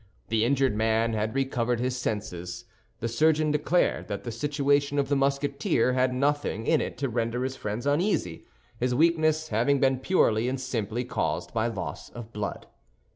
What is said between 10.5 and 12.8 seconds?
simply caused by loss of blood.